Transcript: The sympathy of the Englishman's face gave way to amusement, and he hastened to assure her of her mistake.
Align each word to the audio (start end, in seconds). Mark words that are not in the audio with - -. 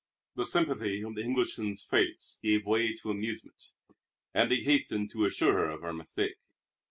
The 0.35 0.45
sympathy 0.45 1.03
of 1.03 1.13
the 1.13 1.21
Englishman's 1.23 1.83
face 1.83 2.39
gave 2.41 2.65
way 2.65 2.91
to 2.91 3.11
amusement, 3.11 3.73
and 4.33 4.49
he 4.51 4.63
hastened 4.63 5.11
to 5.11 5.25
assure 5.25 5.53
her 5.53 5.69
of 5.69 5.81
her 5.83 5.93
mistake. 5.93 6.37